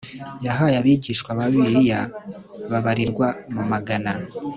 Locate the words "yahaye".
0.45-0.75